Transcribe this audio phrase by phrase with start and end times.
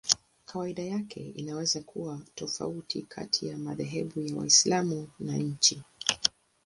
[0.45, 5.81] Kawaida yake inaweza kuwa tofauti kati ya madhehebu ya Waislamu na nchi.